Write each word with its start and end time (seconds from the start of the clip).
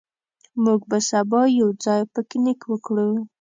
موږ 0.63 0.81
به 0.89 0.99
سبا 1.09 1.41
یو 1.59 1.69
ځای 1.83 2.01
پکنیک 2.13 2.59
وکړو. 2.67 3.09